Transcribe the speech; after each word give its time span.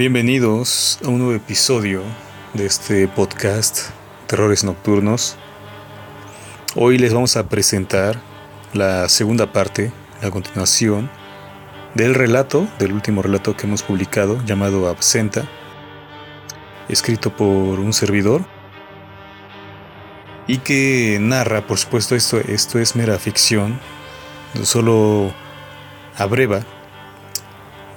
Bienvenidos 0.00 0.98
a 1.04 1.08
un 1.08 1.18
nuevo 1.18 1.34
episodio 1.34 2.00
de 2.54 2.64
este 2.64 3.06
podcast 3.06 3.90
Terrores 4.28 4.64
Nocturnos. 4.64 5.36
Hoy 6.74 6.96
les 6.96 7.12
vamos 7.12 7.36
a 7.36 7.50
presentar 7.50 8.18
la 8.72 9.10
segunda 9.10 9.52
parte, 9.52 9.92
la 10.22 10.30
continuación 10.30 11.10
del 11.94 12.14
relato, 12.14 12.66
del 12.78 12.94
último 12.94 13.20
relato 13.20 13.54
que 13.58 13.66
hemos 13.66 13.82
publicado 13.82 14.42
llamado 14.46 14.88
Absenta, 14.88 15.46
escrito 16.88 17.36
por 17.36 17.78
un 17.78 17.92
servidor 17.92 18.42
y 20.46 20.60
que 20.60 21.18
narra, 21.20 21.66
por 21.66 21.76
supuesto, 21.76 22.16
esto, 22.16 22.38
esto 22.38 22.78
es 22.78 22.96
mera 22.96 23.18
ficción, 23.18 23.78
solo 24.62 25.30
abreva 26.16 26.62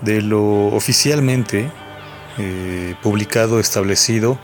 de 0.01 0.21
lo 0.21 0.65
oficialmente 0.67 1.71
eh, 2.37 2.95
publicado, 3.01 3.59
establecido, 3.59 4.39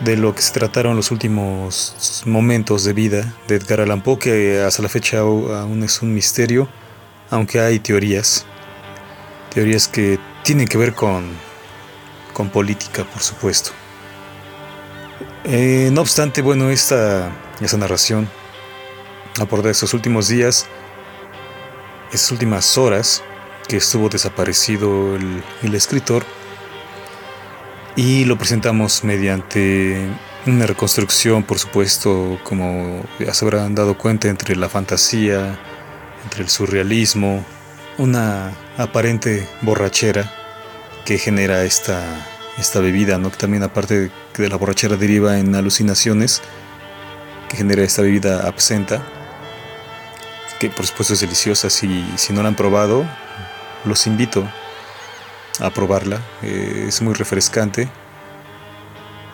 de 0.00 0.16
lo 0.16 0.34
que 0.34 0.42
se 0.42 0.52
trataron 0.52 0.96
los 0.96 1.10
últimos 1.10 2.22
momentos 2.26 2.84
de 2.84 2.92
vida 2.92 3.34
de 3.48 3.56
Edgar 3.56 3.80
Allan 3.80 4.02
Poe, 4.02 4.18
que 4.18 4.60
hasta 4.60 4.82
la 4.82 4.88
fecha 4.88 5.20
aún 5.20 5.82
es 5.82 6.02
un 6.02 6.12
misterio, 6.12 6.68
aunque 7.30 7.60
hay 7.60 7.78
teorías, 7.78 8.44
teorías 9.52 9.88
que 9.88 10.18
tienen 10.42 10.66
que 10.66 10.76
ver 10.76 10.94
con, 10.94 11.30
con 12.32 12.50
política, 12.50 13.04
por 13.04 13.22
supuesto. 13.22 13.70
Eh, 15.44 15.90
no 15.92 16.00
obstante, 16.00 16.42
bueno, 16.42 16.70
esta, 16.70 17.30
esa 17.60 17.76
narración 17.76 18.28
aborda 19.40 19.70
esos 19.70 19.94
últimos 19.94 20.28
días, 20.28 20.66
esas 22.12 22.30
últimas 22.32 22.76
horas 22.76 23.22
que 23.68 23.78
estuvo 23.78 24.08
desaparecido 24.08 25.16
el 25.16 25.74
escritor, 25.74 26.24
y 27.96 28.24
lo 28.24 28.36
presentamos 28.36 29.04
mediante 29.04 30.08
una 30.46 30.66
reconstrucción, 30.66 31.42
por 31.44 31.58
supuesto, 31.58 32.38
como 32.42 33.04
ya 33.18 33.32
se 33.32 33.44
habrán 33.44 33.74
dado 33.74 33.96
cuenta, 33.96 34.28
entre 34.28 34.56
la 34.56 34.68
fantasía, 34.68 35.58
entre 36.24 36.42
el 36.42 36.48
surrealismo, 36.48 37.44
una 37.98 38.52
aparente 38.76 39.48
borrachera 39.62 40.30
que 41.04 41.18
genera 41.18 41.64
esta, 41.64 42.02
esta 42.58 42.80
bebida, 42.80 43.18
¿no? 43.18 43.30
que 43.30 43.36
también 43.36 43.62
aparte 43.62 44.10
de 44.36 44.48
la 44.48 44.56
borrachera 44.56 44.96
deriva 44.96 45.38
en 45.38 45.54
alucinaciones, 45.54 46.42
que 47.48 47.58
genera 47.58 47.84
esta 47.84 48.02
bebida 48.02 48.48
absenta, 48.48 49.06
que 50.58 50.68
por 50.68 50.86
supuesto 50.86 51.14
es 51.14 51.20
deliciosa, 51.20 51.70
si, 51.70 52.04
si 52.16 52.32
no 52.32 52.42
la 52.42 52.48
han 52.48 52.56
probado, 52.56 53.06
los 53.84 54.06
invito 54.06 54.48
a 55.60 55.70
probarla, 55.70 56.20
eh, 56.42 56.86
es 56.88 57.02
muy 57.02 57.14
refrescante. 57.14 57.88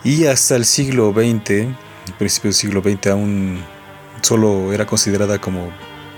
Y 0.05 0.27
hasta 0.27 0.57
el 0.57 0.65
siglo 0.65 1.13
XX, 1.13 1.69
principio 2.19 2.49
del 2.49 2.55
siglo 2.55 2.83
XX, 2.83 3.07
aún 3.09 3.63
solo 4.23 4.73
era 4.73 4.87
considerada 4.87 5.41
como 5.41 5.71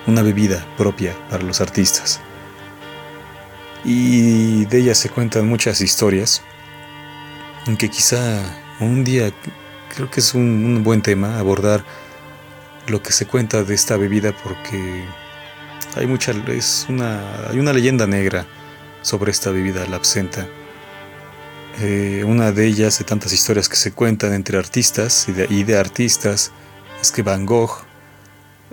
una 0.07 0.23
bebida 0.23 0.65
propia 0.77 1.15
para 1.31 1.43
los 1.43 1.61
artistas. 1.61 2.21
Y 3.85 4.65
de 4.67 4.79
ella 4.79 4.95
se 4.95 5.09
cuentan 5.09 5.49
muchas 5.49 5.81
historias, 5.81 6.43
aunque 7.67 7.89
quizá 7.89 8.43
un 8.81 9.05
día 9.05 9.33
creo 9.95 10.11
que 10.11 10.21
es 10.21 10.35
un, 10.35 10.83
buen 10.85 11.03
tema 11.03 11.39
abordar 11.39 11.85
lo 12.89 13.03
que 13.03 13.13
se 13.13 13.27
cuenta 13.27 13.63
de 13.63 13.75
esta 13.75 13.97
bebida 13.97 14.33
porque 14.43 15.05
hay 15.97 16.07
mucha 16.07 16.33
es 16.49 16.87
una 16.89 17.49
hay 17.49 17.59
una 17.61 17.73
leyenda 17.73 18.07
negra 18.07 18.47
sobre 19.03 19.33
esta 19.33 19.51
bebida, 19.51 19.87
la 19.87 19.97
absenta. 19.97 20.49
Eh, 21.81 22.25
una 22.27 22.53
de 22.53 22.67
ellas, 22.67 22.99
de 22.99 23.05
tantas 23.05 23.33
historias 23.33 23.69
que 23.69 23.77
se 23.77 23.93
cuentan 23.93 24.33
entre 24.33 24.59
artistas 24.59 25.27
y 25.29 25.65
de, 25.65 25.79
artistas, 25.79 26.53
es 27.01 27.11
que 27.11 27.23
Van 27.23 27.45
Gogh, 27.45 27.71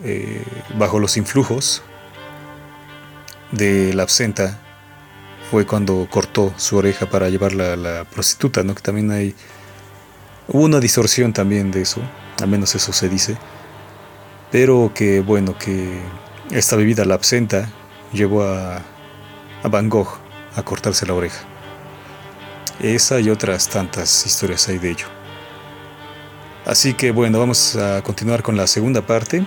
eh, 0.04 0.44
bajo 0.78 1.00
los 1.00 1.18
influjos 1.18 1.82
de 3.52 3.94
la 3.94 4.04
absenta, 4.04 4.60
fue 5.50 5.66
cuando 5.66 6.08
cortó 6.10 6.54
su 6.58 6.78
oreja 6.78 7.10
para 7.10 7.30
llevarla 7.30 7.74
a 7.74 7.76
la 7.76 8.06
prostituta, 8.06 8.64
¿no? 8.64 8.76
Que 8.76 8.82
también 8.82 9.12
hay... 9.12 9.36
Hubo 10.48 10.64
una 10.64 10.80
distorsión 10.80 11.34
también 11.34 11.72
de 11.72 11.82
eso, 11.82 12.02
al 12.40 12.50
menos 12.50 12.76
eso 12.76 12.94
se 12.94 13.10
dice. 13.10 13.38
Pero 14.52 14.92
que 14.94 15.22
bueno, 15.22 15.58
que 15.58 16.00
esta 16.52 16.76
bebida, 16.76 17.06
la 17.06 17.16
absenta, 17.16 17.70
llevó 18.14 18.44
a 18.44 18.82
a 19.64 19.68
Van 19.68 19.90
Gogh 19.90 20.19
a 20.60 20.64
cortarse 20.64 21.06
la 21.06 21.14
oreja. 21.14 21.42
Esa 22.80 23.20
y 23.20 23.30
otras 23.30 23.68
tantas 23.68 24.26
historias 24.26 24.68
hay 24.70 24.78
de 24.78 24.92
ello. 24.92 25.08
Así 26.66 26.94
que 26.94 27.12
bueno, 27.12 27.40
vamos 27.40 27.76
a 27.76 28.02
continuar 28.04 28.44
con 28.44 28.56
la 28.56 28.68
segunda 28.68 29.02
parte 29.02 29.44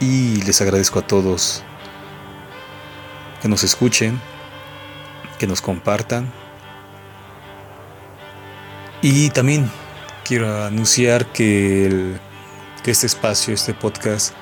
y 0.00 0.42
les 0.42 0.60
agradezco 0.60 0.98
a 0.98 1.06
todos 1.06 1.62
que 3.40 3.48
nos 3.48 3.62
escuchen, 3.62 4.20
que 5.38 5.46
nos 5.46 5.60
compartan. 5.60 6.30
Y 9.02 9.30
también 9.30 9.70
quiero 10.24 10.64
anunciar 10.64 11.26
que, 11.26 12.16
que 12.82 12.90
este 12.90 13.06
espacio, 13.06 13.54
este 13.54 13.72
podcast, 13.72 14.34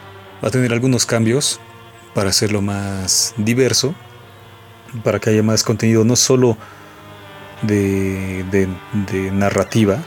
va 0.42 0.48
a 0.48 0.50
tener 0.50 0.72
algunos 0.72 1.06
cambios 1.06 1.60
para 2.14 2.30
hacerlo 2.30 2.62
más 2.62 3.34
diverso 3.36 3.94
para 5.02 5.18
que 5.18 5.30
haya 5.30 5.42
más 5.42 5.62
contenido, 5.62 6.04
no 6.04 6.16
solo 6.16 6.56
de, 7.62 8.68
narrativa, 9.32 10.02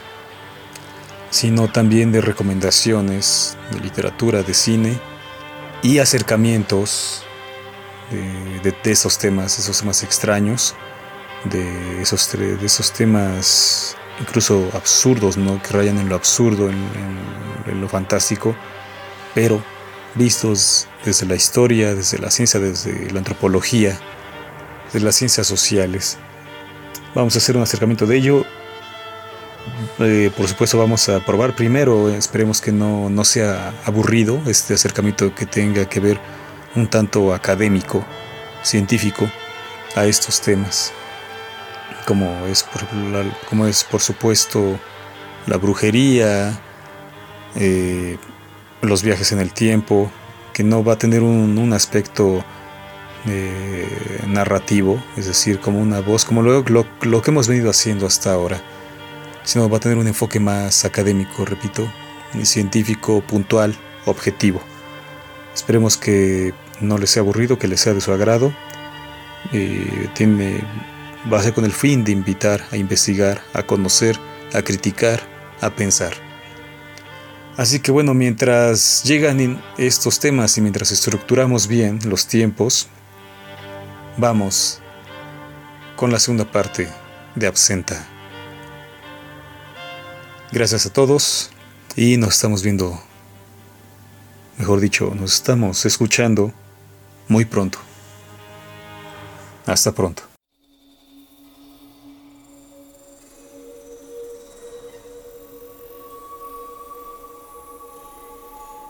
sino 1.30 1.68
también 1.70 2.12
de 2.12 2.20
recomendaciones 2.20 3.56
de 3.70 3.80
literatura, 3.80 4.42
de 4.42 4.54
cine 4.54 4.98
y 5.82 5.98
acercamientos 5.98 7.24
de, 8.10 8.74
esos 8.84 9.18
temas, 9.18 9.58
esos 9.58 9.78
temas 9.80 10.02
extraños, 10.02 10.74
de 11.44 12.02
esos, 12.02 12.30
de 12.32 12.64
esos 12.64 12.92
temas 12.92 13.96
incluso 14.20 14.68
absurdos, 14.74 15.36
¿no? 15.36 15.60
que 15.62 15.68
rayan 15.70 15.98
en 15.98 16.08
lo 16.08 16.14
absurdo, 16.14 16.68
en 16.68 17.80
lo 17.80 17.88
fantástico, 17.88 18.54
pero 19.34 19.62
vistos 20.14 20.88
desde 21.04 21.26
la 21.26 21.34
historia, 21.34 21.94
desde 21.94 22.18
la 22.18 22.30
ciencia, 22.30 22.60
desde 22.60 23.10
la 23.10 23.18
antropología, 23.18 23.98
de 24.92 25.00
las 25.00 25.16
ciencias 25.16 25.46
sociales. 25.46 26.18
Vamos 27.14 27.34
a 27.34 27.38
hacer 27.38 27.56
un 27.56 27.62
acercamiento 27.62 28.06
de 28.06 28.16
ello. 28.16 28.44
Eh, 29.98 30.30
por 30.36 30.48
supuesto 30.48 30.78
vamos 30.78 31.08
a 31.08 31.20
probar 31.24 31.54
primero, 31.54 32.10
esperemos 32.10 32.60
que 32.60 32.72
no, 32.72 33.08
no 33.08 33.24
sea 33.24 33.72
aburrido 33.84 34.40
este 34.46 34.74
acercamiento 34.74 35.34
que 35.34 35.46
tenga 35.46 35.88
que 35.88 36.00
ver 36.00 36.18
un 36.74 36.88
tanto 36.88 37.32
académico, 37.32 38.04
científico 38.62 39.30
a 39.94 40.06
estos 40.06 40.40
temas, 40.40 40.92
como 42.06 42.46
es 42.46 42.64
por, 42.64 42.82
como 43.48 43.66
es 43.66 43.84
por 43.84 44.00
supuesto 44.00 44.80
la 45.46 45.58
brujería, 45.58 46.58
eh, 47.54 48.16
los 48.80 49.02
viajes 49.02 49.30
en 49.32 49.40
el 49.40 49.52
tiempo, 49.52 50.10
que 50.52 50.64
no 50.64 50.82
va 50.82 50.94
a 50.94 50.98
tener 50.98 51.22
un, 51.22 51.56
un 51.58 51.72
aspecto 51.72 52.44
eh, 53.26 53.86
narrativo, 54.26 55.02
es 55.16 55.26
decir, 55.26 55.60
como 55.60 55.80
una 55.80 56.00
voz, 56.00 56.24
como 56.24 56.42
lo, 56.42 56.64
lo, 56.64 57.22
que 57.22 57.30
hemos 57.30 57.46
venido 57.46 57.70
haciendo 57.70 58.06
hasta 58.06 58.32
ahora, 58.32 58.60
sino 59.44 59.68
va 59.68 59.76
a 59.76 59.80
tener 59.80 59.98
un 59.98 60.08
enfoque 60.08 60.40
más 60.40 60.84
académico, 60.84 61.44
repito, 61.44 61.86
científico, 62.42 63.20
puntual, 63.20 63.76
objetivo. 64.06 64.60
Esperemos 65.54 65.96
que 65.96 66.52
no 66.80 66.98
les 66.98 67.10
sea 67.10 67.22
aburrido, 67.22 67.58
que 67.58 67.68
les 67.68 67.80
sea 67.80 67.94
de 67.94 68.00
su 68.00 68.12
agrado. 68.12 68.52
Eh, 69.52 70.08
tiene, 70.14 70.60
va 71.32 71.38
a 71.38 71.42
ser 71.42 71.52
con 71.52 71.64
el 71.64 71.72
fin 71.72 72.04
de 72.04 72.12
invitar 72.12 72.64
a 72.72 72.76
investigar, 72.76 73.42
a 73.52 73.62
conocer, 73.62 74.18
a 74.52 74.62
criticar, 74.62 75.20
a 75.60 75.70
pensar. 75.70 76.14
Así 77.56 77.80
que 77.80 77.92
bueno, 77.92 78.14
mientras 78.14 79.04
llegan 79.04 79.62
estos 79.76 80.18
temas 80.18 80.56
y 80.56 80.62
mientras 80.62 80.90
estructuramos 80.90 81.68
bien 81.68 81.98
los 82.06 82.26
tiempos, 82.26 82.88
Vamos 84.18 84.78
con 85.96 86.12
la 86.12 86.18
segunda 86.18 86.44
parte 86.44 86.86
de 87.34 87.46
Absenta. 87.46 88.06
Gracias 90.52 90.84
a 90.84 90.92
todos 90.92 91.50
y 91.96 92.18
nos 92.18 92.34
estamos 92.34 92.62
viendo, 92.62 93.02
mejor 94.58 94.80
dicho, 94.80 95.14
nos 95.14 95.32
estamos 95.32 95.86
escuchando 95.86 96.52
muy 97.26 97.46
pronto. 97.46 97.78
Hasta 99.64 99.92
pronto. 99.92 100.24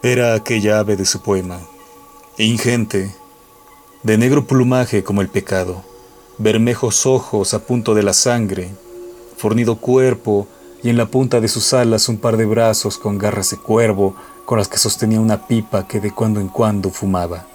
Era 0.02 0.34
aquella 0.34 0.80
ave 0.80 0.96
de 0.96 1.04
su 1.04 1.22
poema, 1.22 1.60
ingente, 2.38 3.14
de 4.02 4.18
negro 4.18 4.46
plumaje 4.48 5.04
como 5.04 5.20
el 5.20 5.28
pecado, 5.28 5.84
bermejos 6.38 7.06
ojos 7.06 7.54
a 7.54 7.60
punto 7.60 7.94
de 7.94 8.02
la 8.02 8.12
sangre, 8.12 8.68
fornido 9.36 9.76
cuerpo 9.76 10.48
y 10.82 10.90
en 10.90 10.96
la 10.96 11.06
punta 11.06 11.40
de 11.40 11.46
sus 11.46 11.72
alas 11.72 12.08
un 12.08 12.16
par 12.16 12.36
de 12.36 12.44
brazos 12.44 12.98
con 12.98 13.16
garras 13.16 13.50
de 13.50 13.58
cuervo 13.58 14.16
con 14.44 14.58
las 14.58 14.66
que 14.66 14.78
sostenía 14.78 15.20
una 15.20 15.46
pipa 15.46 15.86
que 15.86 16.00
de 16.00 16.12
cuando 16.12 16.40
en 16.40 16.48
cuando 16.48 16.90
fumaba. 16.90 17.46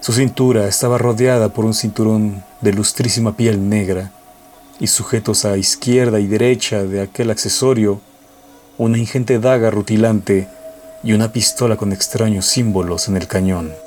Su 0.00 0.12
cintura 0.12 0.68
estaba 0.68 0.98
rodeada 0.98 1.48
por 1.48 1.64
un 1.64 1.72
cinturón 1.72 2.44
de 2.60 2.74
lustrísima 2.74 3.38
piel 3.38 3.70
negra 3.70 4.12
y 4.78 4.88
sujetos 4.88 5.46
a 5.46 5.56
izquierda 5.56 6.20
y 6.20 6.26
derecha 6.26 6.82
de 6.82 7.00
aquel 7.00 7.30
accesorio 7.30 8.02
una 8.76 8.98
ingente 8.98 9.38
daga 9.38 9.70
rutilante 9.70 10.46
y 11.02 11.14
una 11.14 11.32
pistola 11.32 11.78
con 11.78 11.92
extraños 11.92 12.44
símbolos 12.44 13.08
en 13.08 13.16
el 13.16 13.26
cañón. 13.26 13.85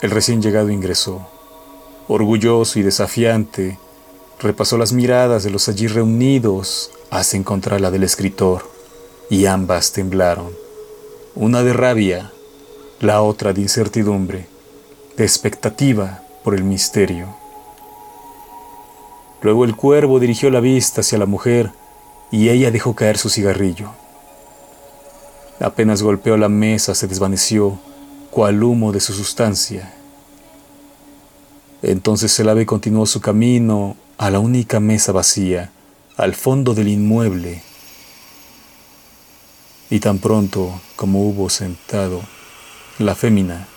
El 0.00 0.12
recién 0.12 0.40
llegado 0.40 0.70
ingresó, 0.70 1.26
orgulloso 2.06 2.78
y 2.78 2.82
desafiante, 2.82 3.78
repasó 4.40 4.78
las 4.78 4.92
miradas 4.92 5.42
de 5.42 5.50
los 5.50 5.68
allí 5.68 5.88
reunidos 5.88 6.92
hasta 7.10 7.36
encontrar 7.36 7.80
la 7.80 7.90
del 7.90 8.04
escritor, 8.04 8.62
y 9.28 9.46
ambas 9.46 9.92
temblaron, 9.92 10.52
una 11.34 11.64
de 11.64 11.72
rabia, 11.72 12.30
la 13.00 13.22
otra 13.22 13.52
de 13.52 13.62
incertidumbre, 13.62 14.46
de 15.16 15.24
expectativa 15.24 16.22
por 16.44 16.54
el 16.54 16.62
misterio. 16.62 17.34
Luego 19.42 19.64
el 19.64 19.74
cuervo 19.74 20.20
dirigió 20.20 20.48
la 20.50 20.60
vista 20.60 21.00
hacia 21.00 21.18
la 21.18 21.26
mujer 21.26 21.72
y 22.30 22.50
ella 22.50 22.70
dejó 22.70 22.94
caer 22.94 23.18
su 23.18 23.30
cigarrillo. 23.30 23.90
Apenas 25.60 26.02
golpeó 26.02 26.36
la 26.36 26.48
mesa 26.48 26.94
se 26.94 27.08
desvaneció, 27.08 27.80
cual 28.30 28.62
humo 28.62 28.92
de 28.92 29.00
su 29.00 29.12
sustancia. 29.12 29.94
Entonces 31.82 32.38
el 32.40 32.48
ave 32.48 32.66
continuó 32.66 33.06
su 33.06 33.20
camino 33.20 33.96
a 34.18 34.30
la 34.30 34.40
única 34.40 34.80
mesa 34.80 35.12
vacía, 35.12 35.70
al 36.16 36.34
fondo 36.34 36.74
del 36.74 36.88
inmueble. 36.88 37.62
Y 39.90 40.00
tan 40.00 40.18
pronto 40.18 40.80
como 40.96 41.22
hubo 41.28 41.48
sentado, 41.48 42.20
la 42.98 43.14
fémina 43.14 43.68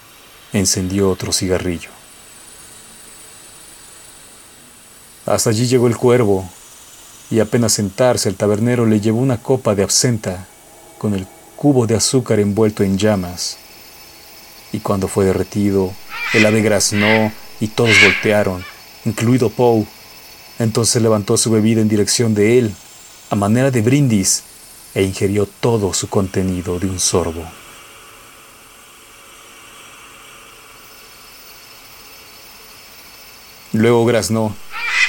encendió 0.51 1.09
otro 1.09 1.31
cigarrillo. 1.31 1.89
Hasta 5.25 5.51
allí 5.51 5.67
llegó 5.67 5.87
el 5.87 5.95
cuervo, 5.95 6.49
y 7.29 7.39
apenas 7.39 7.73
sentarse 7.73 8.27
el 8.27 8.35
tabernero 8.35 8.85
le 8.85 8.99
llevó 8.99 9.19
una 9.19 9.41
copa 9.41 9.75
de 9.75 9.83
absenta 9.83 10.47
con 10.97 11.13
el 11.13 11.25
cubo 11.55 11.87
de 11.87 11.95
azúcar 11.95 12.39
envuelto 12.39 12.83
en 12.83 12.97
llamas. 12.97 13.57
Y 14.71 14.79
cuando 14.79 15.07
fue 15.07 15.25
derretido, 15.25 15.93
el 16.33 16.45
ave 16.45 16.61
graznó 16.61 17.31
y 17.59 17.67
todos 17.67 17.95
voltearon, 18.03 18.63
incluido 19.05 19.49
Poe. 19.49 19.85
Entonces 20.59 21.01
levantó 21.01 21.37
su 21.37 21.51
bebida 21.51 21.81
en 21.81 21.89
dirección 21.89 22.33
de 22.33 22.59
él, 22.59 22.75
a 23.29 23.35
manera 23.35 23.71
de 23.71 23.81
brindis, 23.81 24.43
e 24.93 25.03
ingirió 25.03 25.45
todo 25.45 25.93
su 25.93 26.09
contenido 26.09 26.79
de 26.79 26.87
un 26.87 26.99
sorbo. 26.99 27.43
Luego 33.73 34.05
graznó 34.05 34.53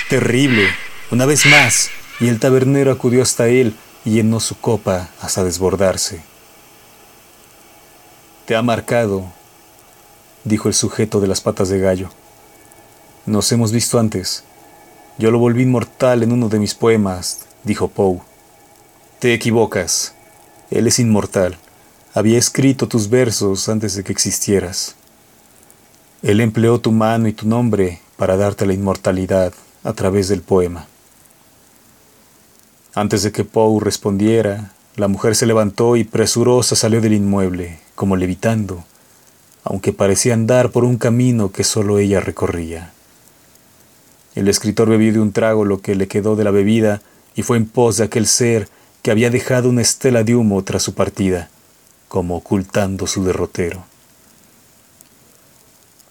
terrible, 0.08 0.68
una 1.10 1.26
vez 1.26 1.46
más, 1.46 1.90
y 2.20 2.28
el 2.28 2.38
tabernero 2.38 2.92
acudió 2.92 3.22
hasta 3.22 3.48
él 3.48 3.74
y 4.04 4.10
llenó 4.12 4.38
su 4.38 4.56
copa 4.58 5.08
hasta 5.20 5.42
desbordarse. 5.42 6.22
Te 8.46 8.54
ha 8.54 8.62
marcado, 8.62 9.32
dijo 10.44 10.68
el 10.68 10.74
sujeto 10.74 11.20
de 11.20 11.28
las 11.28 11.40
patas 11.40 11.68
de 11.68 11.78
gallo. 11.78 12.10
Nos 13.26 13.50
hemos 13.52 13.72
visto 13.72 13.98
antes. 13.98 14.44
Yo 15.18 15.30
lo 15.30 15.38
volví 15.38 15.62
inmortal 15.62 16.22
en 16.22 16.32
uno 16.32 16.48
de 16.48 16.58
mis 16.58 16.74
poemas, 16.74 17.40
dijo 17.64 17.88
Poe. 17.88 18.20
Te 19.18 19.34
equivocas. 19.34 20.14
Él 20.70 20.86
es 20.86 20.98
inmortal. 20.98 21.56
Había 22.14 22.38
escrito 22.38 22.88
tus 22.88 23.08
versos 23.08 23.68
antes 23.68 23.94
de 23.94 24.04
que 24.04 24.12
existieras. 24.12 24.96
Él 26.22 26.40
empleó 26.40 26.80
tu 26.80 26.92
mano 26.92 27.28
y 27.28 27.32
tu 27.32 27.46
nombre 27.46 28.00
para 28.16 28.36
darte 28.36 28.66
la 28.66 28.74
inmortalidad 28.74 29.52
a 29.84 29.92
través 29.92 30.28
del 30.28 30.42
poema. 30.42 30.86
Antes 32.94 33.22
de 33.22 33.32
que 33.32 33.44
Poe 33.44 33.80
respondiera, 33.80 34.72
la 34.96 35.08
mujer 35.08 35.34
se 35.34 35.46
levantó 35.46 35.96
y 35.96 36.04
presurosa 36.04 36.76
salió 36.76 37.00
del 37.00 37.14
inmueble, 37.14 37.80
como 37.94 38.16
levitando, 38.16 38.84
aunque 39.64 39.92
parecía 39.92 40.34
andar 40.34 40.70
por 40.70 40.84
un 40.84 40.96
camino 40.96 41.52
que 41.52 41.64
solo 41.64 41.98
ella 41.98 42.20
recorría. 42.20 42.92
El 44.34 44.48
escritor 44.48 44.88
bebió 44.88 45.12
de 45.12 45.20
un 45.20 45.32
trago 45.32 45.64
lo 45.64 45.80
que 45.80 45.94
le 45.94 46.08
quedó 46.08 46.36
de 46.36 46.44
la 46.44 46.50
bebida 46.50 47.02
y 47.34 47.42
fue 47.42 47.56
en 47.56 47.66
pos 47.66 47.98
de 47.98 48.04
aquel 48.04 48.26
ser 48.26 48.68
que 49.02 49.10
había 49.10 49.30
dejado 49.30 49.68
una 49.68 49.82
estela 49.82 50.24
de 50.24 50.34
humo 50.34 50.62
tras 50.64 50.82
su 50.82 50.94
partida, 50.94 51.50
como 52.08 52.36
ocultando 52.36 53.06
su 53.06 53.24
derrotero. 53.24 53.84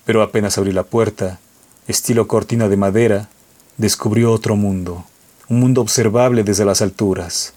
Pero 0.05 0.21
apenas 0.21 0.57
abrí 0.57 0.71
la 0.71 0.83
puerta, 0.83 1.39
estilo 1.87 2.27
cortina 2.27 2.67
de 2.67 2.77
madera, 2.77 3.29
descubrió 3.77 4.31
otro 4.31 4.55
mundo, 4.55 5.05
un 5.47 5.59
mundo 5.59 5.81
observable 5.81 6.43
desde 6.43 6.65
las 6.65 6.81
alturas. 6.81 7.53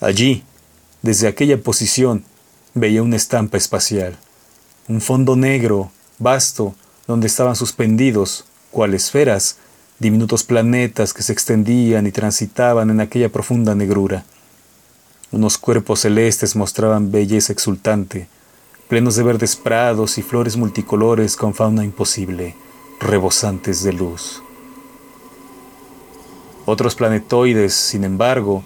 Allí, 0.00 0.42
desde 1.02 1.28
aquella 1.28 1.60
posición, 1.60 2.24
veía 2.74 3.02
una 3.02 3.16
estampa 3.16 3.56
espacial, 3.56 4.16
un 4.88 5.00
fondo 5.00 5.36
negro, 5.36 5.90
vasto, 6.18 6.74
donde 7.06 7.26
estaban 7.26 7.56
suspendidos, 7.56 8.44
cual 8.70 8.94
esferas, 8.94 9.58
diminutos 9.98 10.44
planetas 10.44 11.14
que 11.14 11.22
se 11.22 11.32
extendían 11.32 12.06
y 12.06 12.12
transitaban 12.12 12.90
en 12.90 13.00
aquella 13.00 13.30
profunda 13.30 13.74
negrura. 13.74 14.24
Unos 15.32 15.58
cuerpos 15.58 16.00
celestes 16.00 16.54
mostraban 16.54 17.10
belleza 17.10 17.52
exultante, 17.52 18.28
plenos 18.88 19.16
de 19.16 19.24
verdes 19.24 19.56
prados 19.56 20.18
y 20.18 20.22
flores 20.22 20.56
multicolores 20.56 21.36
con 21.36 21.54
fauna 21.54 21.84
imposible, 21.84 22.54
rebosantes 23.00 23.82
de 23.82 23.92
luz. 23.92 24.42
Otros 26.64 26.94
planetoides, 26.94 27.74
sin 27.74 28.04
embargo, 28.04 28.62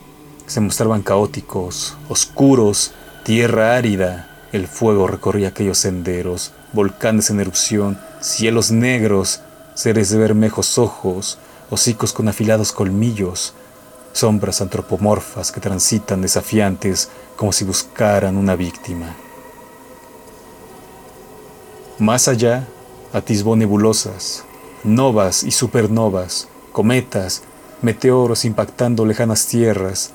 se 0.46 0.60
mostraban 0.60 1.02
caóticos, 1.02 1.96
oscuros, 2.08 2.92
tierra 3.24 3.76
árida, 3.76 4.29
el 4.52 4.66
fuego 4.66 5.06
recorría 5.06 5.48
aquellos 5.48 5.78
senderos, 5.78 6.52
volcanes 6.72 7.30
en 7.30 7.40
erupción, 7.40 7.98
cielos 8.20 8.70
negros, 8.70 9.40
seres 9.74 10.10
de 10.10 10.18
bermejos 10.18 10.78
ojos, 10.78 11.38
hocicos 11.70 12.12
con 12.12 12.28
afilados 12.28 12.72
colmillos, 12.72 13.54
sombras 14.12 14.60
antropomorfas 14.60 15.52
que 15.52 15.60
transitan 15.60 16.20
desafiantes 16.20 17.10
como 17.36 17.52
si 17.52 17.64
buscaran 17.64 18.36
una 18.36 18.56
víctima. 18.56 19.14
Más 21.98 22.28
allá, 22.28 22.66
atisbó 23.12 23.56
nebulosas, 23.56 24.44
novas 24.84 25.42
y 25.42 25.50
supernovas, 25.50 26.48
cometas, 26.72 27.42
meteoros 27.82 28.44
impactando 28.44 29.04
lejanas 29.04 29.46
tierras. 29.46 30.12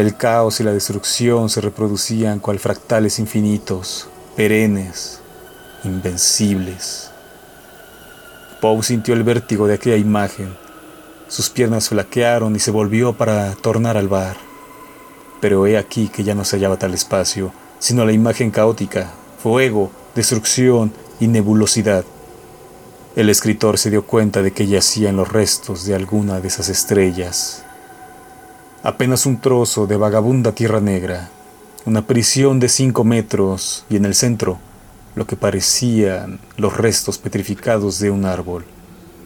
El 0.00 0.16
caos 0.16 0.60
y 0.60 0.64
la 0.64 0.72
destrucción 0.72 1.50
se 1.50 1.60
reproducían 1.60 2.38
cual 2.38 2.58
fractales 2.58 3.18
infinitos, 3.18 4.08
perennes, 4.34 5.20
invencibles. 5.84 7.10
Poe 8.62 8.82
sintió 8.82 9.12
el 9.12 9.24
vértigo 9.24 9.66
de 9.66 9.74
aquella 9.74 9.98
imagen. 9.98 10.56
Sus 11.28 11.50
piernas 11.50 11.90
flaquearon 11.90 12.56
y 12.56 12.60
se 12.60 12.70
volvió 12.70 13.12
para 13.12 13.54
tornar 13.56 13.98
al 13.98 14.08
bar. 14.08 14.38
Pero 15.42 15.66
he 15.66 15.76
aquí 15.76 16.08
que 16.08 16.24
ya 16.24 16.34
no 16.34 16.46
se 16.46 16.56
hallaba 16.56 16.78
tal 16.78 16.94
espacio, 16.94 17.52
sino 17.78 18.06
la 18.06 18.12
imagen 18.12 18.50
caótica, 18.50 19.12
fuego, 19.42 19.90
destrucción 20.14 20.94
y 21.20 21.26
nebulosidad. 21.26 22.06
El 23.16 23.28
escritor 23.28 23.76
se 23.76 23.90
dio 23.90 24.06
cuenta 24.06 24.40
de 24.40 24.52
que 24.52 24.66
yacía 24.66 25.10
en 25.10 25.16
los 25.16 25.30
restos 25.30 25.84
de 25.84 25.94
alguna 25.94 26.40
de 26.40 26.48
esas 26.48 26.70
estrellas. 26.70 27.66
Apenas 28.82 29.26
un 29.26 29.40
trozo 29.40 29.86
de 29.86 29.96
vagabunda 29.96 30.52
tierra 30.52 30.80
negra, 30.80 31.30
una 31.84 32.06
prisión 32.06 32.60
de 32.60 32.68
cinco 32.68 33.04
metros 33.04 33.84
y 33.90 33.96
en 33.96 34.04
el 34.04 34.14
centro 34.14 34.58
lo 35.14 35.26
que 35.26 35.36
parecían 35.36 36.38
los 36.56 36.76
restos 36.76 37.18
petrificados 37.18 37.98
de 37.98 38.10
un 38.10 38.24
árbol, 38.24 38.64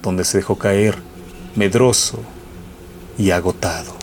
donde 0.03 0.25
se 0.25 0.39
dejó 0.39 0.57
caer, 0.57 0.97
medroso 1.55 2.19
y 3.19 3.31
agotado. 3.31 3.95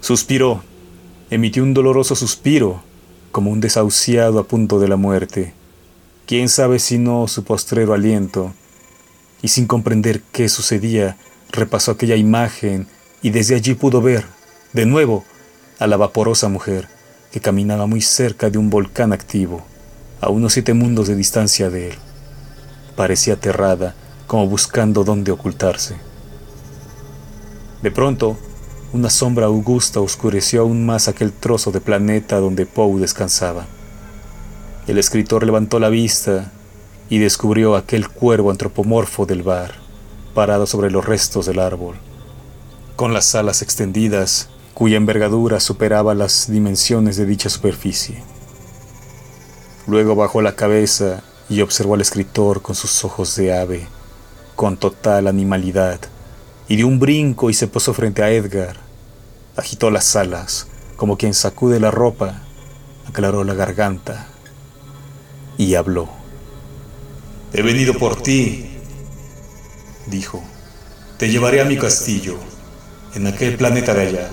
Suspiró, 0.00 0.62
emitió 1.30 1.62
un 1.62 1.74
doloroso 1.74 2.14
suspiro, 2.14 2.82
como 3.32 3.50
un 3.50 3.60
desahuciado 3.60 4.38
a 4.38 4.44
punto 4.44 4.78
de 4.78 4.88
la 4.88 4.96
muerte 4.96 5.54
quién 6.30 6.48
sabe 6.48 6.78
si 6.78 6.96
no 6.96 7.26
su 7.26 7.42
postrero 7.42 7.92
aliento, 7.92 8.54
y 9.42 9.48
sin 9.48 9.66
comprender 9.66 10.22
qué 10.30 10.48
sucedía, 10.48 11.16
repasó 11.52 11.92
aquella 11.92 12.16
imagen 12.16 12.86
y 13.22 13.30
desde 13.30 13.54
allí 13.54 13.74
pudo 13.74 14.00
ver, 14.00 14.24
de 14.72 14.86
nuevo, 14.86 15.24
a 15.78 15.86
la 15.86 15.96
vaporosa 15.96 16.48
mujer, 16.48 16.88
que 17.32 17.40
caminaba 17.40 17.86
muy 17.86 18.00
cerca 18.00 18.50
de 18.50 18.58
un 18.58 18.70
volcán 18.70 19.12
activo, 19.12 19.64
a 20.20 20.28
unos 20.28 20.52
siete 20.52 20.74
mundos 20.74 21.08
de 21.08 21.16
distancia 21.16 21.70
de 21.70 21.90
él. 21.90 21.94
Parecía 22.96 23.34
aterrada, 23.34 23.94
como 24.26 24.46
buscando 24.46 25.04
dónde 25.04 25.32
ocultarse. 25.32 25.96
De 27.82 27.90
pronto, 27.90 28.36
una 28.92 29.08
sombra 29.08 29.46
augusta 29.46 30.00
oscureció 30.00 30.62
aún 30.62 30.84
más 30.84 31.08
aquel 31.08 31.32
trozo 31.32 31.70
de 31.70 31.80
planeta 31.80 32.38
donde 32.40 32.66
Poe 32.66 33.00
descansaba. 33.00 33.66
El 34.86 34.98
escritor 34.98 35.44
levantó 35.44 35.78
la 35.78 35.88
vista 35.88 36.52
y 37.08 37.18
descubrió 37.18 37.76
aquel 37.76 38.08
cuervo 38.08 38.50
antropomorfo 38.50 39.26
del 39.26 39.42
bar, 39.42 39.74
parado 40.34 40.66
sobre 40.66 40.90
los 40.90 41.04
restos 41.04 41.46
del 41.46 41.58
árbol, 41.58 41.96
con 42.96 43.12
las 43.12 43.34
alas 43.34 43.62
extendidas, 43.62 44.48
cuya 44.74 44.96
envergadura 44.96 45.60
superaba 45.60 46.14
las 46.14 46.50
dimensiones 46.50 47.16
de 47.16 47.26
dicha 47.26 47.50
superficie. 47.50 48.22
Luego 49.86 50.14
bajó 50.14 50.42
la 50.42 50.54
cabeza 50.56 51.22
y 51.48 51.60
observó 51.62 51.94
al 51.94 52.00
escritor 52.00 52.62
con 52.62 52.74
sus 52.74 53.04
ojos 53.04 53.34
de 53.36 53.58
ave, 53.58 53.86
con 54.56 54.76
total 54.76 55.26
animalidad, 55.26 56.00
y 56.68 56.76
dio 56.76 56.86
un 56.86 57.00
brinco 57.00 57.50
y 57.50 57.54
se 57.54 57.66
posó 57.66 57.92
frente 57.92 58.22
a 58.22 58.30
Edgar. 58.30 58.76
Agitó 59.56 59.90
las 59.90 60.14
alas, 60.14 60.68
como 60.96 61.16
quien 61.16 61.34
sacude 61.34 61.80
la 61.80 61.90
ropa, 61.90 62.42
aclaró 63.08 63.42
la 63.42 63.54
garganta 63.54 64.28
y 65.58 65.74
habló. 65.74 66.08
He 67.52 67.62
venido 67.62 67.94
por 67.94 68.22
ti, 68.22 68.69
dijo. 70.10 70.42
Te 71.16 71.28
llevaré 71.28 71.60
a 71.60 71.64
mi 71.64 71.76
castillo, 71.76 72.38
en 73.14 73.26
aquel 73.26 73.56
planeta 73.56 73.94
de 73.94 74.08
allá. 74.08 74.30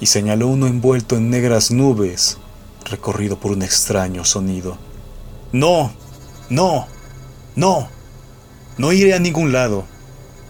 Y 0.00 0.06
señaló 0.06 0.48
uno 0.48 0.66
envuelto 0.66 1.16
en 1.16 1.30
negras 1.30 1.70
nubes, 1.70 2.38
recorrido 2.84 3.38
por 3.38 3.52
un 3.52 3.62
extraño 3.62 4.24
sonido. 4.24 4.78
No, 5.52 5.92
no, 6.48 6.86
no, 7.56 7.88
no 8.76 8.92
iré 8.92 9.14
a 9.14 9.18
ningún 9.18 9.52
lado. 9.52 9.84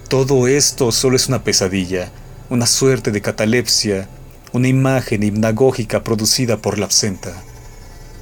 Todo 0.08 0.48
esto 0.48 0.92
solo 0.92 1.16
es 1.16 1.28
una 1.28 1.44
pesadilla, 1.44 2.10
una 2.50 2.66
suerte 2.66 3.10
de 3.10 3.20
catalepsia, 3.20 4.08
una 4.52 4.68
imagen 4.68 5.22
hipnagógica 5.22 6.02
producida 6.04 6.58
por 6.58 6.78
la 6.78 6.86
absenta. 6.86 7.32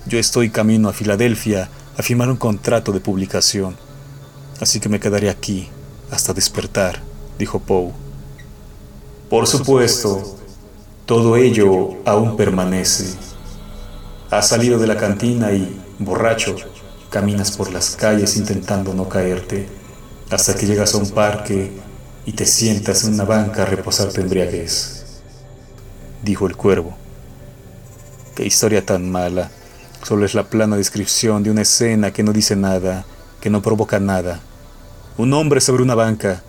Yo 0.06 0.18
estoy 0.18 0.50
camino 0.50 0.88
a 0.88 0.92
Filadelfia 0.92 1.68
a 1.96 2.02
firmar 2.02 2.30
un 2.30 2.36
contrato 2.36 2.92
de 2.92 3.00
publicación, 3.00 3.76
así 4.62 4.78
que 4.78 4.88
me 4.88 5.00
quedaré 5.00 5.28
aquí 5.28 5.68
hasta 6.12 6.32
despertar, 6.32 7.00
dijo 7.36 7.58
Poe. 7.58 7.90
Por 9.28 9.48
supuesto, 9.48 10.36
todo 11.04 11.36
ello 11.36 11.96
aún 12.04 12.36
permanece. 12.36 13.16
Has 14.30 14.48
salido 14.48 14.78
de 14.78 14.86
la 14.86 14.96
cantina 14.96 15.52
y, 15.52 15.82
borracho, 15.98 16.54
caminas 17.10 17.50
por 17.56 17.72
las 17.72 17.96
calles 17.96 18.36
intentando 18.36 18.94
no 18.94 19.08
caerte, 19.08 19.68
hasta 20.30 20.54
que 20.54 20.66
llegas 20.66 20.94
a 20.94 20.98
un 20.98 21.10
parque 21.10 21.72
y 22.24 22.32
te 22.32 22.46
sientas 22.46 23.02
en 23.02 23.14
una 23.14 23.24
banca 23.24 23.62
a 23.62 23.66
reposar 23.66 24.12
tu 24.12 24.20
embriaguez, 24.20 25.04
dijo 26.22 26.46
el 26.46 26.56
cuervo. 26.56 26.94
Qué 28.36 28.46
historia 28.46 28.86
tan 28.86 29.10
mala. 29.10 29.50
Solo 30.04 30.24
es 30.24 30.34
la 30.34 30.44
plana 30.44 30.76
descripción 30.76 31.42
de 31.42 31.50
una 31.50 31.62
escena 31.62 32.12
que 32.12 32.22
no 32.22 32.32
dice 32.32 32.54
nada, 32.54 33.04
que 33.40 33.50
no 33.50 33.60
provoca 33.60 33.98
nada. 33.98 34.40
Un 35.18 35.34
hombre 35.34 35.60
sobre 35.60 35.82
una 35.82 35.94
banca. 35.94 36.42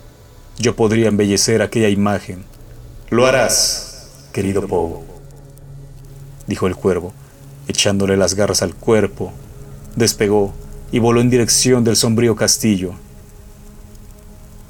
Yo 0.58 0.74
podría 0.74 1.08
embellecer 1.08 1.60
aquella 1.60 1.90
imagen. 1.90 2.44
Lo 3.10 3.26
harás, 3.26 4.28
querido 4.32 4.66
Poe, 4.66 5.00
dijo 6.46 6.66
el 6.66 6.74
cuervo, 6.74 7.12
echándole 7.68 8.16
las 8.16 8.34
garras 8.34 8.62
al 8.62 8.74
cuerpo. 8.74 9.34
Despegó 9.96 10.54
y 10.90 10.98
voló 10.98 11.20
en 11.20 11.28
dirección 11.28 11.84
del 11.84 11.96
sombrío 11.96 12.36
castillo. 12.36 12.94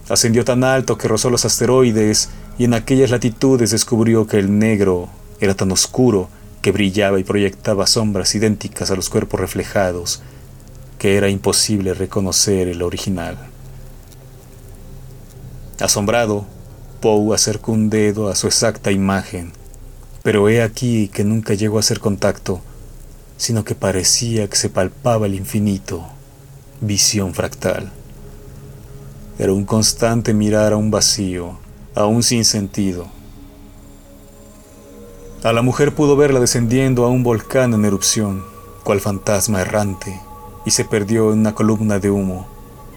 Ascendió 0.09 0.45
tan 0.45 0.65
alto 0.65 0.99
que 0.99 1.07
rozó 1.07 1.31
los 1.31 1.45
asteroides 1.45 2.31
y 2.59 2.65
en 2.65 2.75
aquellas 2.75 3.11
latitudes 3.11 3.71
descubrió 3.71 4.27
que 4.27 4.41
el 4.41 4.59
negro 4.59 5.09
era 5.39 5.55
tan 5.55 5.71
oscuro 5.71 6.29
que 6.63 6.73
brillaba 6.73 7.21
y 7.21 7.25
proyectaba 7.25 7.87
sombras 7.87 8.35
idénticas 8.35 8.91
a 8.91 8.97
los 8.97 9.09
cuerpos 9.09 9.39
reflejados, 9.39 10.21
que 10.99 11.17
era 11.17 11.29
imposible 11.29 11.95
reconocer 11.95 12.67
el 12.67 12.83
original. 12.83 13.54
Asombrado, 15.81 16.45
Poe 17.01 17.35
acercó 17.35 17.73
un 17.73 17.91
dedo 17.91 18.29
a 18.29 18.35
su 18.35 18.47
exacta 18.47 18.93
imagen, 18.93 19.53
pero 20.23 20.49
he 20.49 20.63
aquí 20.63 21.09
que 21.09 21.25
nunca 21.25 21.55
llegó 21.55 21.77
a 21.77 21.81
hacer 21.81 22.01
contacto, 22.01 22.61
sino 23.37 23.65
que 23.65 23.75
parecía 23.75 24.49
que 24.49 24.57
se 24.57 24.71
palpaba 24.71 25.27
el 25.27 25.35
infinito, 25.35 26.07
visión 26.81 27.35
fractal. 27.35 27.93
Era 29.39 29.53
un 29.53 29.65
constante 29.65 30.33
mirar 30.33 30.73
a 30.73 30.77
un 30.77 30.91
vacío, 30.91 31.59
a 31.95 32.07
un 32.07 32.23
sinsentido, 32.23 33.09
a 35.45 35.53
la 35.53 35.61
mujer 35.61 35.95
pudo 35.95 36.17
verla 36.17 36.41
descendiendo 36.41 37.05
a 37.05 37.09
un 37.11 37.23
volcán 37.23 37.75
en 37.75 37.85
erupción, 37.85 38.43
cual 38.83 39.01
fantasma 39.01 39.61
errante, 39.61 40.19
y 40.65 40.71
se 40.71 40.87
perdió 40.87 41.35
en 41.35 41.41
una 41.41 41.55
columna 41.55 41.99
de 41.99 42.09
humo, 42.11 42.47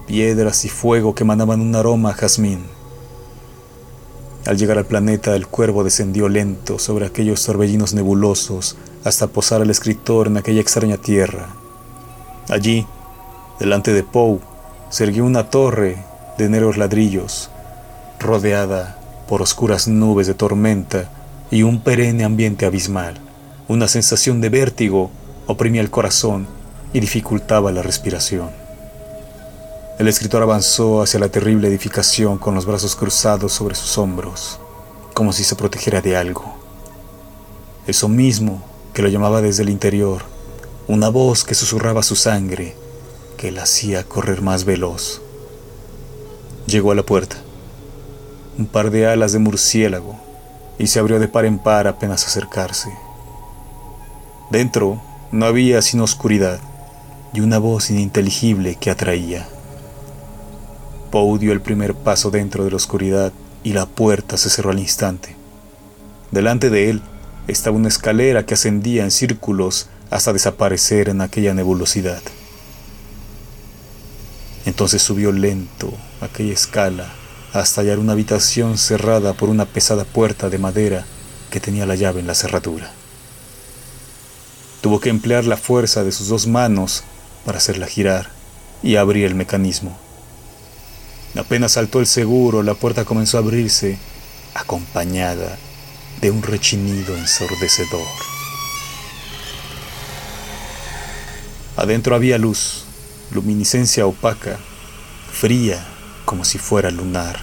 piedras 0.07 0.63
y 0.65 0.69
fuego 0.69 1.13
que 1.13 1.23
emanaban 1.23 1.61
un 1.61 1.75
aroma 1.75 2.11
a 2.11 2.13
jazmín. 2.13 2.61
Al 4.47 4.57
llegar 4.57 4.77
al 4.77 4.85
planeta, 4.85 5.35
el 5.35 5.47
cuervo 5.47 5.83
descendió 5.83 6.29
lento 6.29 6.79
sobre 6.79 7.05
aquellos 7.05 7.43
torbellinos 7.43 7.93
nebulosos 7.93 8.77
hasta 9.03 9.27
posar 9.27 9.61
al 9.61 9.69
escritor 9.69 10.27
en 10.27 10.37
aquella 10.37 10.61
extraña 10.61 10.95
tierra. 10.95 11.49
Allí, 12.47 12.87
delante 13.59 13.91
de 13.91 14.03
Poe, 14.03 14.39
se 14.89 15.03
erguió 15.03 15.25
una 15.25 15.49
torre 15.49 15.97
de 16.37 16.47
negros 16.47 16.77
ladrillos, 16.77 17.49
rodeada 18.19 18.97
por 19.27 19.41
oscuras 19.41 19.89
nubes 19.89 20.27
de 20.27 20.33
tormenta 20.33 21.11
y 21.51 21.63
un 21.63 21.81
perenne 21.81 22.23
ambiente 22.23 22.65
abismal. 22.65 23.19
Una 23.67 23.89
sensación 23.89 24.39
de 24.39 24.47
vértigo 24.47 25.11
oprimía 25.47 25.81
el 25.81 25.89
corazón 25.89 26.47
y 26.93 27.01
dificultaba 27.01 27.73
la 27.73 27.81
respiración. 27.81 28.66
El 29.97 30.07
escritor 30.07 30.43
avanzó 30.43 31.01
hacia 31.01 31.19
la 31.19 31.29
terrible 31.29 31.67
edificación 31.69 32.37
con 32.37 32.53
los 32.53 32.67
brazos 32.67 32.95
cruzados 32.95 33.51
sobre 33.51 33.73
sus 33.73 33.97
hombros, 33.97 34.59
como 35.15 35.33
si 35.33 35.43
se 35.43 35.55
protegiera 35.55 36.01
de 36.01 36.15
algo. 36.15 36.53
Eso 37.87 38.07
mismo 38.07 38.61
que 38.93 39.01
lo 39.01 39.09
llamaba 39.09 39.41
desde 39.41 39.63
el 39.63 39.69
interior, 39.69 40.21
una 40.87 41.09
voz 41.09 41.43
que 41.43 41.55
susurraba 41.55 42.03
su 42.03 42.15
sangre, 42.15 42.75
que 43.37 43.51
la 43.51 43.63
hacía 43.63 44.03
correr 44.03 44.43
más 44.43 44.65
veloz. 44.65 45.19
Llegó 46.67 46.91
a 46.91 46.95
la 46.95 47.03
puerta. 47.03 47.37
Un 48.59 48.67
par 48.67 48.91
de 48.91 49.07
alas 49.07 49.31
de 49.31 49.39
murciélago 49.39 50.15
y 50.77 50.87
se 50.87 50.99
abrió 50.99 51.19
de 51.19 51.27
par 51.27 51.45
en 51.45 51.57
par 51.57 51.87
apenas 51.87 52.23
acercarse. 52.27 52.91
Dentro 54.51 55.01
no 55.31 55.47
había 55.47 55.81
sino 55.81 56.03
oscuridad 56.03 56.59
y 57.33 57.39
una 57.39 57.57
voz 57.57 57.89
ininteligible 57.89 58.75
que 58.75 58.91
atraía. 58.91 59.47
Poe 61.11 61.39
dio 61.39 61.51
el 61.51 61.61
primer 61.61 61.93
paso 61.93 62.31
dentro 62.31 62.63
de 62.63 62.71
la 62.71 62.77
oscuridad 62.77 63.31
y 63.63 63.73
la 63.73 63.85
puerta 63.85 64.37
se 64.37 64.49
cerró 64.49 64.71
al 64.71 64.79
instante. 64.79 65.35
Delante 66.31 66.69
de 66.69 66.89
él 66.89 67.01
estaba 67.47 67.77
una 67.77 67.87
escalera 67.87 68.45
que 68.45 68.53
ascendía 68.53 69.03
en 69.03 69.11
círculos 69.11 69.87
hasta 70.09 70.33
desaparecer 70.33 71.09
en 71.09 71.21
aquella 71.21 71.53
nebulosidad. 71.53 72.21
Entonces 74.65 75.01
subió 75.01 75.31
lento 75.31 75.93
aquella 76.21 76.53
escala 76.53 77.13
hasta 77.53 77.81
hallar 77.81 77.99
una 77.99 78.13
habitación 78.13 78.77
cerrada 78.77 79.33
por 79.33 79.49
una 79.49 79.65
pesada 79.65 80.03
puerta 80.03 80.49
de 80.49 80.57
madera 80.57 81.05
que 81.49 81.59
tenía 81.59 81.85
la 81.85 81.95
llave 81.95 82.19
en 82.19 82.27
la 82.27 82.35
cerradura. 82.35 82.91
Tuvo 84.81 84.99
que 84.99 85.09
emplear 85.09 85.45
la 85.45 85.57
fuerza 85.57 86.03
de 86.03 86.11
sus 86.11 86.27
dos 86.27 86.47
manos 86.47 87.03
para 87.45 87.57
hacerla 87.57 87.87
girar 87.87 88.29
y 88.83 88.97
abrir 88.97 89.25
el 89.25 89.35
mecanismo. 89.35 89.97
Apenas 91.37 91.73
saltó 91.73 91.99
el 91.99 92.07
seguro, 92.07 92.63
la 92.63 92.73
puerta 92.73 93.05
comenzó 93.05 93.37
a 93.37 93.41
abrirse, 93.41 93.99
acompañada 94.55 95.57
de 96.19 96.31
un 96.31 96.41
rechinido 96.41 97.15
ensordecedor. 97.15 98.07
Adentro 101.75 102.15
había 102.15 102.39
luz, 102.39 102.85
luminiscencia 103.31 104.07
opaca, 104.07 104.57
fría 105.31 105.85
como 106.25 106.43
si 106.43 106.57
fuera 106.57 106.89
lunar, 106.89 107.39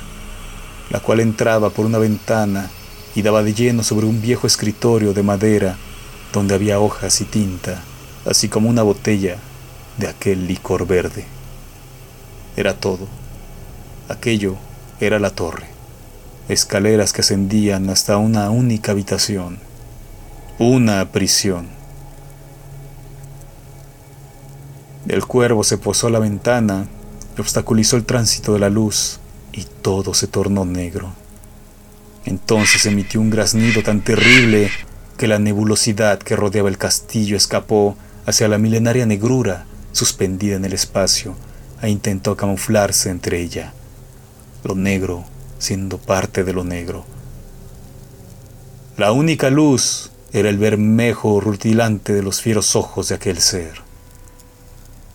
la 0.91 0.99
cual 0.99 1.21
entraba 1.21 1.71
por 1.71 1.87
una 1.87 1.99
ventana 1.99 2.71
y 3.15 3.23
daba 3.23 3.45
de 3.45 3.55
lleno 3.55 3.85
sobre 3.85 4.07
un 4.07 4.21
viejo 4.21 4.49
escritorio 4.49 5.15
de 5.15 5.23
madera 5.23 5.77
donde 6.33 6.57
había 6.57 6.81
hojas 6.81 7.21
y 7.21 7.25
tinta, 7.27 7.81
así 8.27 8.49
como 8.49 8.69
una 8.69 8.83
botella 8.83 9.37
de 9.99 10.09
aquel 10.09 10.49
licor 10.49 10.85
verde. 10.85 11.25
Era 12.57 12.75
todo. 12.75 13.24
Aquello 14.09 14.57
era 15.01 15.19
la 15.19 15.31
torre, 15.31 15.67
escaleras 16.49 17.15
que 17.15 17.23
ascendían 17.23 17.89
hasta 17.89 18.19
una 18.19 18.51
única 18.51 18.93
habitación. 18.93 19.59
una 20.59 21.11
prisión. 21.11 21.69
El 25.09 25.25
cuervo 25.27 25.65
se 25.65 25.79
posó 25.79 26.07
a 26.07 26.11
la 26.11 26.19
ventana 26.19 26.87
y 27.37 27.41
obstaculizó 27.41 27.97
el 27.97 28.05
tránsito 28.05 28.53
de 28.53 28.61
la 28.61 28.71
luz 28.71 29.21
y 29.53 29.65
todo 29.65 30.15
se 30.15 30.27
tornó 30.27 30.65
negro. 30.65 31.13
Entonces 32.25 32.87
emitió 32.87 33.21
un 33.21 33.31
graznido 33.31 33.83
tan 33.83 34.03
terrible 34.03 34.71
que 35.17 35.29
la 35.29 35.39
nebulosidad 35.39 36.19
que 36.19 36.37
rodeaba 36.37 36.69
el 36.69 36.79
castillo 36.79 37.37
escapó 37.37 37.97
hacia 38.27 38.49
la 38.49 38.59
milenaria 38.59 39.07
negrura 39.07 39.67
suspendida 39.93 40.57
en 40.57 40.65
el 40.65 40.73
espacio 40.73 41.37
e 41.83 41.91
intentó 41.91 42.37
camuflarse 42.37 43.11
entre 43.11 43.41
ella. 43.41 43.73
Lo 44.65 44.75
negro 44.75 45.25
siendo 45.59 45.99
parte 45.99 46.45
de 46.45 46.53
lo 46.53 46.63
negro. 46.63 47.05
La 48.97 49.13
única 49.13 49.51
luz 49.51 50.11
era 50.33 50.51
el 50.51 50.59
bermejo 50.59 51.41
rutilante 51.41 52.13
de 52.13 52.23
los 52.23 52.41
fieros 52.41 52.77
ojos 52.77 53.09
de 53.09 53.15
aquel 53.15 53.41
ser. 53.41 53.83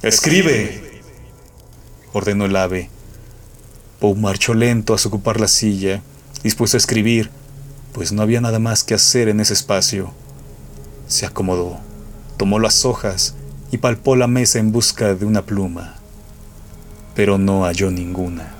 ¡Escribe! 0.01 1.01
ordenó 2.13 2.45
el 2.45 2.55
ave. 2.55 2.89
Poe 3.99 4.15
marchó 4.15 4.53
lento 4.53 4.93
a 4.93 4.97
ocupar 5.07 5.39
la 5.39 5.47
silla, 5.47 6.01
dispuesto 6.41 6.77
a 6.77 6.79
escribir, 6.79 7.29
pues 7.93 8.11
no 8.11 8.21
había 8.21 8.41
nada 8.41 8.59
más 8.59 8.83
que 8.83 8.93
hacer 8.93 9.29
en 9.29 9.39
ese 9.39 9.53
espacio. 9.53 10.11
Se 11.07 11.25
acomodó, 11.25 11.79
tomó 12.37 12.59
las 12.59 12.85
hojas 12.85 13.35
y 13.71 13.77
palpó 13.77 14.15
la 14.15 14.27
mesa 14.27 14.59
en 14.59 14.71
busca 14.71 15.13
de 15.13 15.25
una 15.25 15.45
pluma, 15.45 15.95
pero 17.13 17.37
no 17.37 17.65
halló 17.65 17.91
ninguna. 17.91 18.58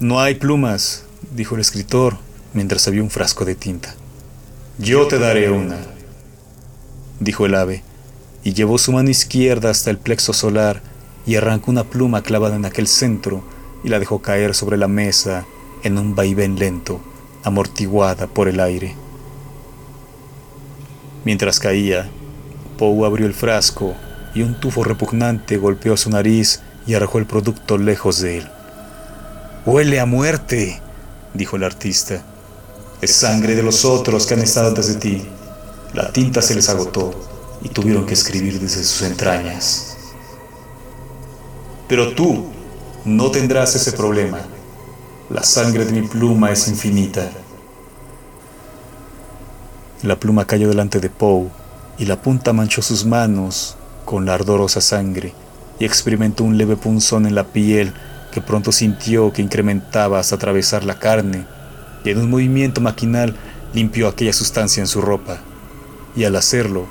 No 0.00 0.20
hay 0.20 0.34
plumas, 0.34 1.04
dijo 1.36 1.54
el 1.54 1.60
escritor, 1.60 2.16
mientras 2.52 2.88
había 2.88 3.02
un 3.02 3.10
frasco 3.10 3.44
de 3.44 3.54
tinta. 3.54 3.94
Yo 4.76 5.06
te 5.06 5.20
daré 5.20 5.52
una, 5.52 5.76
dijo 7.20 7.46
el 7.46 7.54
ave, 7.54 7.84
y 8.42 8.54
llevó 8.54 8.76
su 8.78 8.90
mano 8.90 9.10
izquierda 9.10 9.70
hasta 9.70 9.90
el 9.90 9.98
plexo 9.98 10.32
solar 10.32 10.82
y 11.26 11.36
arrancó 11.36 11.70
una 11.70 11.84
pluma 11.84 12.22
clavada 12.22 12.56
en 12.56 12.64
aquel 12.64 12.88
centro 12.88 13.44
y 13.84 13.88
la 13.88 14.00
dejó 14.00 14.20
caer 14.20 14.56
sobre 14.56 14.78
la 14.78 14.88
mesa 14.88 15.46
en 15.84 15.96
un 15.96 16.16
vaivén 16.16 16.58
lento, 16.58 17.00
amortiguada 17.44 18.26
por 18.26 18.48
el 18.48 18.58
aire. 18.58 18.96
Mientras 21.24 21.60
caía, 21.60 22.10
Poe 22.78 23.06
abrió 23.06 23.26
el 23.28 23.34
frasco 23.34 23.94
y 24.34 24.42
un 24.42 24.58
tufo 24.58 24.82
repugnante 24.82 25.56
golpeó 25.56 25.96
su 25.96 26.10
nariz 26.10 26.62
y 26.84 26.94
arrojó 26.94 27.18
el 27.18 27.26
producto 27.26 27.78
lejos 27.78 28.20
de 28.20 28.38
él. 28.38 28.50
Huele 29.66 29.98
a 29.98 30.04
muerte, 30.04 30.78
dijo 31.32 31.56
el 31.56 31.64
artista. 31.64 32.22
Es 33.00 33.12
sangre 33.14 33.54
de 33.54 33.62
los 33.62 33.86
otros 33.86 34.26
que 34.26 34.34
han 34.34 34.42
estado 34.42 34.68
antes 34.68 34.88
de 34.88 34.96
ti. 34.96 35.26
La 35.94 36.12
tinta 36.12 36.42
se 36.42 36.54
les 36.54 36.68
agotó 36.68 37.14
y 37.62 37.70
tuvieron 37.70 38.04
que 38.04 38.12
escribir 38.12 38.60
desde 38.60 38.84
sus 38.84 39.00
entrañas. 39.02 39.96
Pero 41.88 42.14
tú 42.14 42.46
no 43.06 43.30
tendrás 43.30 43.74
ese 43.74 43.92
problema. 43.92 44.40
La 45.30 45.42
sangre 45.42 45.86
de 45.86 45.92
mi 45.98 46.06
pluma 46.06 46.50
es 46.50 46.68
infinita. 46.68 47.30
La 50.02 50.20
pluma 50.20 50.46
cayó 50.46 50.68
delante 50.68 51.00
de 51.00 51.08
Poe 51.08 51.48
y 51.96 52.04
la 52.04 52.20
punta 52.20 52.52
manchó 52.52 52.82
sus 52.82 53.06
manos 53.06 53.76
con 54.04 54.26
la 54.26 54.34
ardorosa 54.34 54.82
sangre 54.82 55.32
y 55.78 55.86
experimentó 55.86 56.44
un 56.44 56.58
leve 56.58 56.76
punzón 56.76 57.24
en 57.24 57.34
la 57.34 57.44
piel 57.44 57.94
que 58.34 58.40
pronto 58.40 58.72
sintió 58.72 59.32
que 59.32 59.42
incrementaba 59.42 60.18
hasta 60.18 60.34
atravesar 60.34 60.82
la 60.82 60.98
carne 60.98 61.46
y 62.04 62.10
en 62.10 62.18
un 62.18 62.28
movimiento 62.28 62.80
maquinal 62.80 63.36
limpió 63.72 64.08
aquella 64.08 64.32
sustancia 64.32 64.80
en 64.80 64.88
su 64.88 65.00
ropa, 65.00 65.38
y 66.16 66.24
al 66.24 66.34
hacerlo 66.34 66.88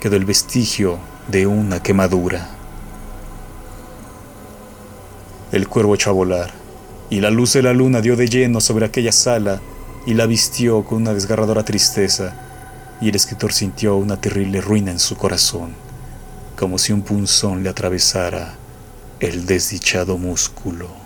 quedó 0.00 0.16
el 0.16 0.24
vestigio 0.24 0.98
de 1.28 1.46
una 1.46 1.82
quemadura. 1.82 2.48
El 5.52 5.68
cuervo 5.68 5.96
echó 5.96 6.08
a 6.08 6.14
volar, 6.14 6.52
y 7.10 7.20
la 7.20 7.30
luz 7.30 7.52
de 7.52 7.62
la 7.62 7.74
luna 7.74 8.00
dio 8.00 8.16
de 8.16 8.28
lleno 8.28 8.62
sobre 8.62 8.86
aquella 8.86 9.12
sala 9.12 9.60
y 10.06 10.14
la 10.14 10.24
vistió 10.24 10.82
con 10.82 11.02
una 11.02 11.12
desgarradora 11.12 11.62
tristeza, 11.62 12.34
y 13.02 13.10
el 13.10 13.16
escritor 13.16 13.52
sintió 13.52 13.96
una 13.96 14.18
terrible 14.18 14.62
ruina 14.62 14.92
en 14.92 14.98
su 14.98 15.14
corazón, 15.14 15.74
como 16.58 16.78
si 16.78 16.94
un 16.94 17.02
punzón 17.02 17.62
le 17.62 17.68
atravesara 17.68 18.54
el 19.20 19.46
desdichado 19.46 20.18
músculo. 20.18 21.05